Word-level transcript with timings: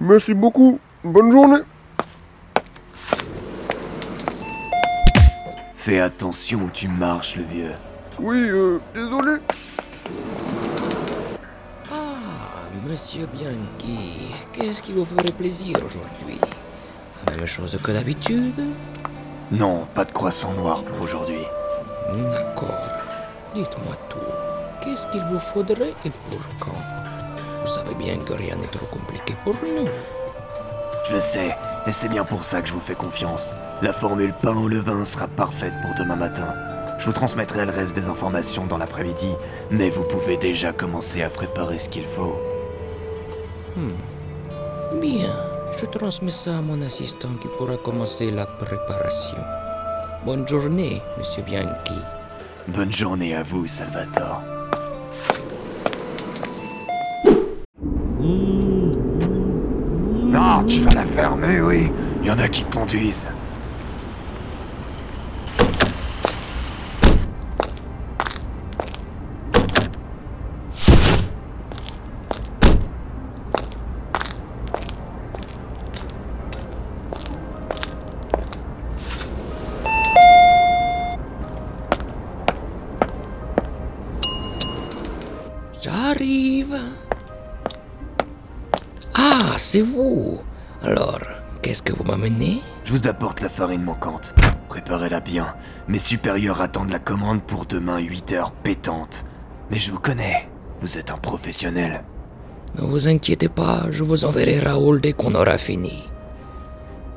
Merci 0.00 0.32
beaucoup. 0.32 0.78
Bonne 1.04 1.30
journée. 1.30 1.60
Fais 5.74 6.00
attention 6.00 6.60
où 6.60 6.70
tu 6.70 6.88
marches, 6.88 7.36
le 7.36 7.44
vieux. 7.44 7.72
Oui, 8.18 8.48
euh, 8.48 8.80
désolé. 8.94 9.36
Ah, 11.90 12.64
monsieur 12.86 13.26
Bianchi, 13.26 14.34
qu'est-ce 14.52 14.82
qui 14.82 14.92
vous 14.92 15.04
ferait 15.04 15.32
plaisir 15.32 15.76
aujourd'hui? 15.76 16.40
La 17.26 17.36
même 17.36 17.46
chose 17.46 17.78
que 17.82 17.92
d'habitude? 17.92 18.62
Non, 19.50 19.86
pas 19.94 20.04
de 20.04 20.12
croissant 20.12 20.52
noir 20.52 20.82
pour 20.82 21.02
aujourd'hui. 21.02 21.44
D'accord. 22.30 22.88
Dites-moi 23.54 23.96
tout. 24.08 24.18
Qu'est-ce 24.82 25.08
qu'il 25.08 25.22
vous 25.22 25.38
faudrait 25.38 25.94
et 26.04 26.10
pour 26.10 26.40
quand? 26.58 26.99
Vous 27.60 27.70
savez 27.70 27.94
bien 27.94 28.16
que 28.18 28.32
rien 28.32 28.56
n'est 28.56 28.66
trop 28.66 28.86
compliqué 28.86 29.34
pour 29.44 29.54
nous. 29.54 29.88
Je 31.08 31.14
le 31.14 31.20
sais, 31.20 31.54
et 31.86 31.92
c'est 31.92 32.08
bien 32.08 32.24
pour 32.24 32.44
ça 32.44 32.62
que 32.62 32.68
je 32.68 32.72
vous 32.72 32.80
fais 32.80 32.94
confiance. 32.94 33.52
La 33.82 33.92
formule 33.92 34.34
pain 34.42 34.56
au 34.56 34.68
levain 34.68 35.04
sera 35.04 35.28
parfaite 35.28 35.74
pour 35.82 35.94
demain 35.98 36.16
matin. 36.16 36.54
Je 36.98 37.06
vous 37.06 37.12
transmettrai 37.12 37.64
le 37.64 37.72
reste 37.72 37.94
des 37.94 38.08
informations 38.08 38.66
dans 38.66 38.76
l'après-midi, 38.76 39.34
mais 39.70 39.88
vous 39.88 40.02
pouvez 40.02 40.36
déjà 40.36 40.72
commencer 40.72 41.22
à 41.22 41.30
préparer 41.30 41.78
ce 41.78 41.88
qu'il 41.88 42.04
faut. 42.04 42.38
Bien, 45.00 45.30
je 45.78 45.86
transmets 45.86 46.30
ça 46.30 46.58
à 46.58 46.60
mon 46.60 46.82
assistant 46.82 47.30
qui 47.40 47.48
pourra 47.56 47.76
commencer 47.78 48.30
la 48.30 48.44
préparation. 48.44 49.38
Bonne 50.26 50.46
journée, 50.46 51.00
monsieur 51.16 51.42
Bianchi. 51.42 51.94
Bonne 52.68 52.92
journée 52.92 53.34
à 53.34 53.42
vous, 53.42 53.66
Salvatore. 53.66 54.42
Tu 60.70 60.82
vas 60.82 60.90
la 60.92 61.04
fermer, 61.04 61.60
oui. 61.60 61.90
Il 62.22 62.28
y 62.28 62.30
en 62.30 62.38
a 62.38 62.46
qui 62.46 62.62
conduisent. 62.62 63.26
J'arrive. 85.82 86.76
Ah, 89.14 89.54
c'est 89.56 89.80
vous. 89.80 90.40
Alors, 90.82 91.20
qu'est-ce 91.62 91.82
que 91.82 91.92
vous 91.92 92.04
m'amenez? 92.04 92.62
Je 92.84 92.94
vous 92.94 93.06
apporte 93.06 93.40
la 93.40 93.48
farine 93.48 93.82
manquante. 93.82 94.34
Préparez-la 94.68 95.20
bien. 95.20 95.54
Mes 95.88 95.98
supérieurs 95.98 96.62
attendent 96.62 96.90
la 96.90 96.98
commande 96.98 97.42
pour 97.42 97.66
demain 97.66 97.98
8 97.98 98.32
heures 98.32 98.52
pétantes. 98.52 99.26
Mais 99.70 99.78
je 99.78 99.90
vous 99.90 99.98
connais. 99.98 100.48
Vous 100.80 100.96
êtes 100.96 101.10
un 101.10 101.18
professionnel. 101.18 102.02
Ne 102.76 102.82
vous 102.82 103.08
inquiétez 103.08 103.48
pas, 103.48 103.86
je 103.90 104.04
vous 104.04 104.24
enverrai 104.24 104.60
Raoul 104.60 105.00
dès 105.00 105.12
qu'on 105.12 105.34
aura 105.34 105.58
fini. 105.58 106.04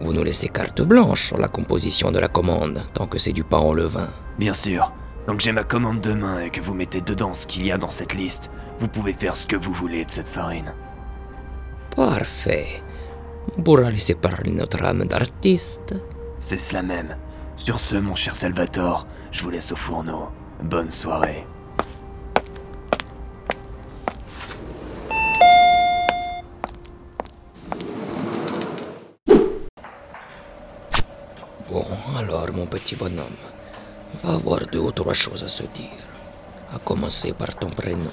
Vous 0.00 0.12
nous 0.12 0.24
laissez 0.24 0.48
carte 0.48 0.82
blanche 0.82 1.28
sur 1.28 1.38
la 1.38 1.48
composition 1.48 2.12
de 2.12 2.18
la 2.18 2.28
commande, 2.28 2.82
tant 2.92 3.06
que 3.06 3.18
c'est 3.18 3.32
du 3.32 3.44
pain 3.44 3.60
au 3.60 3.72
levain. 3.72 4.08
Bien 4.38 4.52
sûr. 4.52 4.92
Donc 5.26 5.40
j'ai 5.40 5.52
ma 5.52 5.64
commande 5.64 6.00
demain 6.00 6.40
et 6.40 6.50
que 6.50 6.60
vous 6.60 6.74
mettez 6.74 7.00
dedans 7.00 7.32
ce 7.32 7.46
qu'il 7.46 7.64
y 7.64 7.72
a 7.72 7.78
dans 7.78 7.90
cette 7.90 8.14
liste. 8.14 8.50
Vous 8.78 8.88
pouvez 8.88 9.14
faire 9.14 9.36
ce 9.36 9.46
que 9.46 9.56
vous 9.56 9.72
voulez 9.72 10.04
de 10.04 10.10
cette 10.10 10.28
farine. 10.28 10.74
Parfait. 11.94 12.82
Laisser 13.96 14.14
parler 14.14 14.50
notre 14.50 14.82
âme 14.84 15.04
d'artiste. 15.04 15.94
C'est 16.38 16.58
cela 16.58 16.82
même. 16.82 17.16
Sur 17.56 17.80
ce, 17.80 17.96
mon 17.96 18.14
cher 18.14 18.36
Salvatore, 18.36 19.06
je 19.32 19.42
vous 19.42 19.50
laisse 19.50 19.72
au 19.72 19.76
fourneau. 19.76 20.28
Bonne 20.62 20.90
soirée. 20.90 21.46
Bon, 31.70 31.84
alors, 32.18 32.52
mon 32.52 32.66
petit 32.66 32.96
bonhomme, 32.96 33.24
on 34.14 34.26
va 34.26 34.34
avoir 34.34 34.66
deux 34.66 34.80
ou 34.80 34.92
trois 34.92 35.14
choses 35.14 35.42
à 35.42 35.48
se 35.48 35.62
dire. 35.62 36.04
À 36.74 36.78
commencer 36.78 37.32
par 37.32 37.54
ton 37.56 37.70
prénom. 37.70 38.10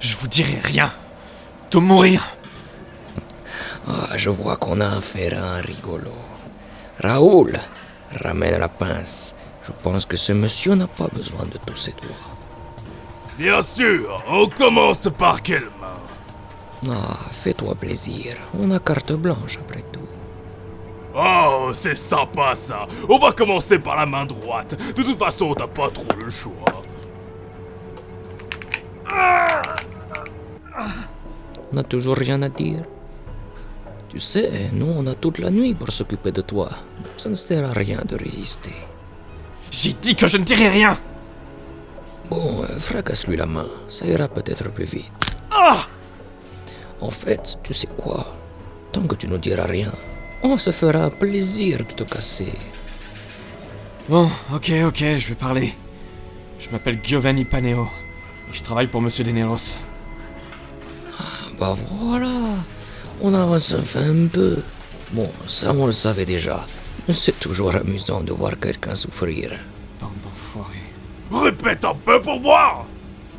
Je 0.00 0.16
vous 0.16 0.28
dirai 0.28 0.58
rien. 0.62 0.92
De 1.70 1.78
mourir. 1.78 2.35
Ah, 3.86 4.16
je 4.16 4.30
vois 4.30 4.56
qu'on 4.56 4.80
a 4.80 4.96
affaire 4.96 5.42
à 5.42 5.56
un 5.56 5.60
rigolo. 5.60 6.12
Raoul, 7.00 7.58
ramène 8.22 8.58
la 8.58 8.68
pince. 8.68 9.34
Je 9.62 9.72
pense 9.82 10.06
que 10.06 10.16
ce 10.16 10.32
monsieur 10.32 10.74
n'a 10.74 10.86
pas 10.86 11.08
besoin 11.12 11.44
de 11.44 11.58
tous 11.64 11.76
ses 11.76 11.92
doigts. 11.92 12.34
Bien 13.38 13.62
sûr, 13.62 14.22
on 14.28 14.48
commence 14.48 15.08
par 15.16 15.42
quelle 15.42 15.68
main 15.80 16.90
Ah, 16.90 17.16
fais-toi 17.30 17.74
plaisir. 17.74 18.36
On 18.58 18.70
a 18.70 18.78
carte 18.78 19.12
blanche 19.12 19.58
après 19.60 19.84
tout. 19.92 20.00
Oh, 21.14 21.70
c'est 21.72 21.96
sympa 21.96 22.54
ça. 22.56 22.86
On 23.08 23.18
va 23.18 23.32
commencer 23.32 23.78
par 23.78 23.96
la 23.96 24.06
main 24.06 24.26
droite. 24.26 24.74
De 24.94 25.02
toute 25.02 25.18
façon, 25.18 25.54
t'as 25.54 25.66
pas 25.66 25.90
trop 25.90 26.04
le 26.18 26.30
choix. 26.30 26.82
On 31.72 31.74
n'a 31.76 31.82
toujours 31.82 32.16
rien 32.16 32.42
à 32.42 32.48
dire. 32.48 32.84
Tu 34.16 34.20
sais, 34.20 34.70
nous, 34.72 34.86
on 34.96 35.06
a 35.08 35.14
toute 35.14 35.38
la 35.40 35.50
nuit 35.50 35.74
pour 35.74 35.92
s'occuper 35.92 36.32
de 36.32 36.40
toi. 36.40 36.70
Ça 37.18 37.28
ne 37.28 37.34
sert 37.34 37.68
à 37.68 37.72
rien 37.72 38.00
de 38.02 38.16
résister. 38.16 38.72
J'ai 39.70 39.92
dit 39.92 40.14
que 40.14 40.26
je 40.26 40.38
ne 40.38 40.44
dirai 40.44 40.68
rien. 40.70 40.96
Bon, 42.30 42.62
euh, 42.62 42.78
fracasse-lui 42.78 43.36
la 43.36 43.44
main. 43.44 43.66
Ça 43.88 44.06
ira 44.06 44.26
peut-être 44.28 44.70
plus 44.72 44.86
vite. 44.86 45.36
Ah 45.50 45.84
En 47.02 47.10
fait, 47.10 47.58
tu 47.62 47.74
sais 47.74 47.90
quoi? 47.94 48.34
Tant 48.90 49.02
que 49.06 49.16
tu 49.16 49.28
ne 49.28 49.36
diras 49.36 49.66
rien, 49.66 49.92
on 50.42 50.56
se 50.56 50.70
fera 50.70 51.04
un 51.04 51.10
plaisir 51.10 51.80
de 51.80 51.92
te 51.92 52.04
casser. 52.04 52.54
Bon, 54.08 54.30
ok, 54.50 54.72
ok, 54.86 55.04
je 55.18 55.28
vais 55.28 55.34
parler. 55.34 55.74
Je 56.58 56.70
m'appelle 56.70 57.00
Giovanni 57.02 57.44
Paneo. 57.44 57.86
Et 58.48 58.54
je 58.54 58.62
travaille 58.62 58.86
pour 58.86 59.02
Monsieur 59.02 59.24
Deneros. 59.24 59.76
Bah 61.58 61.74
voilà, 62.00 62.32
on 63.20 63.34
avance 63.34 63.72
enfin 63.72 64.10
un 64.10 64.26
peu. 64.26 64.58
Bon, 65.12 65.30
ça 65.46 65.72
on 65.72 65.86
le 65.86 65.92
savait 65.92 66.24
déjà. 66.26 66.64
C'est 67.12 67.38
toujours 67.38 67.74
amusant 67.76 68.20
de 68.20 68.32
voir 68.32 68.58
quelqu'un 68.58 68.94
souffrir. 68.94 69.52
Bande 70.00 70.10
d'enfoirés. 70.22 70.76
Répète 71.44 71.84
un 71.84 71.94
peu 71.94 72.20
pour 72.20 72.40
voir 72.40 72.84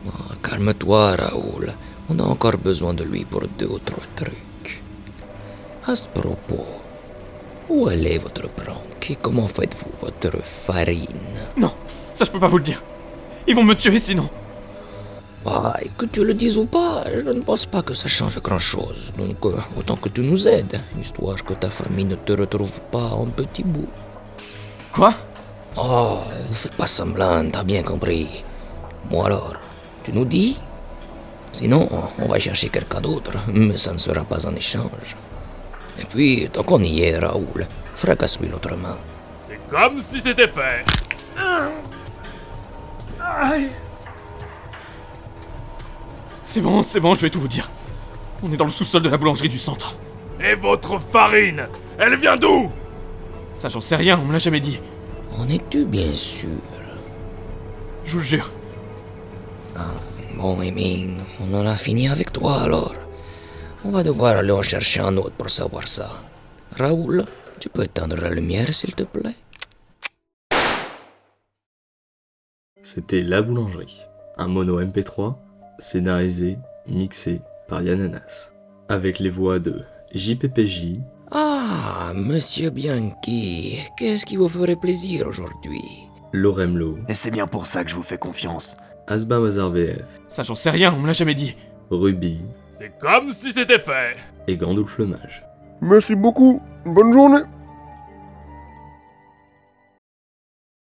Ah, 0.08 0.36
Calme-toi, 0.42 1.16
Raoul. 1.18 1.74
On 2.10 2.20
a 2.20 2.24
encore 2.24 2.58
besoin 2.58 2.94
de 2.94 3.04
lui 3.04 3.26
pour 3.26 3.42
deux 3.60 3.68
ou 3.68 3.80
trois 3.80 4.04
trucs. 4.16 4.82
À 5.86 5.96
ce 5.96 6.08
propos, 6.08 6.66
où 7.70 7.90
est 7.90 8.18
votre 8.18 8.48
branque 8.54 9.10
et 9.10 9.18
comment 9.22 9.48
faites-vous 9.48 9.92
votre 10.02 10.38
farine? 10.44 11.08
Non, 11.58 11.72
ça 12.14 12.24
je 12.26 12.32
peux 12.32 12.40
pas 12.40 12.48
vous 12.48 12.58
le 12.58 12.64
dire. 12.64 12.82
Ils 13.48 13.56
vont 13.56 13.64
me 13.64 13.74
tuer 13.76 14.00
sinon. 14.00 14.30
Et 15.81 15.90
que 15.97 16.06
tu 16.06 16.25
le 16.25 16.34
dises 16.34 16.58
ou 16.58 16.66
pas, 16.66 17.03
je 17.13 17.22
ne 17.22 17.41
pense 17.41 17.66
pas 17.66 17.81
que 17.81 17.94
ça 17.94 18.08
change 18.08 18.41
grand-chose. 18.41 19.13
Donc, 19.18 19.46
euh, 19.46 19.56
autant 19.78 19.96
que 19.96 20.09
tu 20.09 20.22
nous 20.22 20.48
aides, 20.48 20.80
histoire 21.00 21.42
que 21.44 21.54
ta 21.54 21.69
famille 21.69 22.06
ne 22.06 22.16
te 22.16 22.33
retrouve 22.33 22.81
pas 22.92 23.12
en 23.16 23.25
petits 23.25 23.63
bouts. 23.63 23.89
Quoi? 24.92 25.13
Oh, 25.77 26.19
fais 26.51 26.69
pas 26.69 26.88
semblant, 26.88 27.50
t'as 27.50 27.63
bien 27.63 27.83
compris. 27.83 28.44
Moi 29.10 29.27
alors, 29.27 29.56
tu 30.04 30.12
nous 30.12 30.25
dis? 30.25 30.60
Sinon, 31.54 31.88
on 32.19 32.27
va 32.27 32.39
chercher 32.39 32.69
quelqu'un 32.69 33.00
d'autre, 33.00 33.33
mais 33.54 33.77
ça 33.77 33.94
ne 33.94 34.00
sera 34.00 34.24
pas 34.24 34.45
en 34.45 34.56
échange. 34.56 35.16
Et 36.00 36.06
puis, 36.06 36.50
tant 36.51 36.63
qu'on 36.63 36.83
y 36.83 37.01
est, 37.01 37.18
Raoul, 37.18 37.66
fracasse-lui 37.95 38.50
l'autre 38.50 38.75
main. 38.75 38.98
C'est 39.48 39.60
comme 39.69 40.01
si 40.01 40.19
c'était 40.19 40.48
fait. 40.48 40.83
C'est 46.50 46.62
bon, 46.62 46.82
c'est 46.82 47.02
bon, 47.02 47.14
je 47.14 47.20
vais 47.20 47.30
tout 47.30 47.42
vous 47.42 47.50
dire. 47.50 47.70
On 48.42 48.50
est 48.54 48.56
dans 48.56 48.64
le 48.64 48.72
sous-sol 48.72 49.02
de 49.02 49.10
la 49.10 49.18
boulangerie 49.18 49.50
du 49.50 49.58
centre. 49.58 49.96
Et 50.40 50.56
votre 50.56 50.98
farine 50.98 51.68
Elle 52.00 52.16
vient 52.16 52.38
d'où? 52.38 52.72
Ça, 53.54 53.68
j'en 53.68 53.82
sais 53.82 53.98
rien, 53.98 54.18
on 54.18 54.24
me 54.24 54.32
l'a 54.32 54.40
jamais 54.40 54.62
dit. 54.62 54.80
En 55.38 55.50
es-tu 55.50 55.84
bien 55.84 56.14
sûr? 56.14 56.50
Je 58.06 58.14
vous 58.14 58.20
le 58.20 58.24
jure. 58.24 58.50
Bon, 60.38 60.62
Émile, 60.62 61.18
on 61.42 61.54
en 61.54 61.66
a 61.66 61.76
fini 61.76 62.08
avec 62.08 62.32
toi 62.32 62.62
alors. 62.62 62.96
On 63.84 63.92
va 63.92 64.04
devoir 64.04 64.38
aller 64.38 64.52
en 64.52 64.62
chercher 64.62 65.02
un 65.02 65.18
autre 65.18 65.36
pour 65.36 65.50
savoir 65.50 65.86
ça. 65.86 66.24
Raoul, 66.78 67.26
tu 67.60 67.68
peux 67.68 67.84
éteindre 67.84 68.16
la 68.16 68.30
lumière, 68.30 68.74
s'il 68.74 68.96
te 68.96 69.04
plaît? 69.04 69.36
C'était 72.82 73.22
La 73.22 73.42
Boulangerie, 73.42 74.00
un 74.38 74.48
mono 74.48 74.82
MP3 74.82 75.36
scénarisé, 75.79 76.57
mixé 76.88 77.41
par 77.68 77.81
Yann 77.81 78.01
Anas, 78.01 78.51
avec 78.89 79.19
les 79.19 79.29
voix 79.29 79.59
de 79.59 79.83
JPPJ, 80.13 81.00
Ah, 81.31 82.13
monsieur 82.15 82.69
Bianchi, 82.69 83.79
qu'est-ce 83.97 84.25
qui 84.25 84.38
vous 84.38 84.47
ferait 84.47 84.75
plaisir 84.75 85.27
aujourd'hui? 85.27 85.81
Loremlo, 86.33 86.97
Et 87.09 87.13
c'est 87.13 87.31
bien 87.31 87.47
pour 87.47 87.65
ça 87.65 87.83
que 87.83 87.89
je 87.89 87.95
vous 87.95 88.03
fais 88.03 88.18
confiance. 88.18 88.77
Asbin 89.07 89.39
Mazar 89.39 89.69
VF, 89.69 90.03
Ça, 90.27 90.44
j'en 90.44 90.56
sais 90.56 90.69
rien, 90.69 90.94
on 90.94 91.00
me 91.00 91.07
l'a 91.07 91.13
jamais 91.13 91.33
dit. 91.35 91.56
Ruby 91.89 92.39
C'est 92.74 92.91
comme 93.00 93.31
si 93.31 93.51
c'était 93.53 93.79
fait. 93.79 94.18
et 94.47 94.57
Gandulf 94.57 94.97
le 94.97 95.06
Mage. 95.07 95.44
Merci 95.81 96.15
beaucoup. 96.15 96.62
Bonne 96.85 97.13
journée. 97.13 97.41